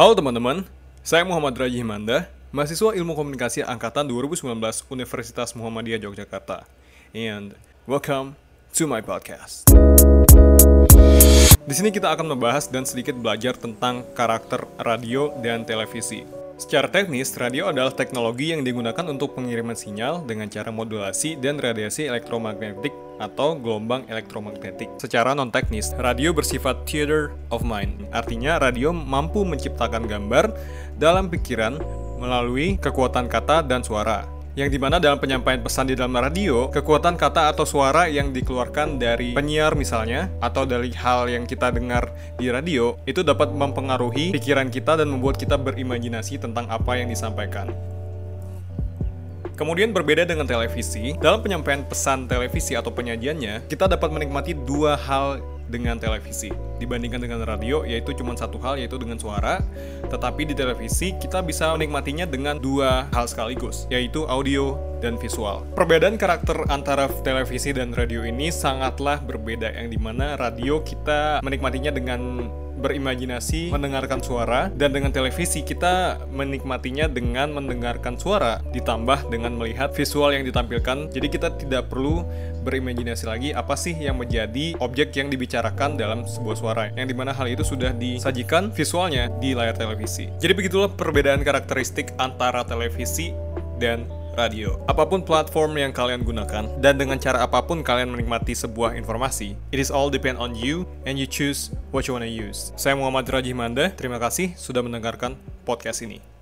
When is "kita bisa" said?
61.16-61.70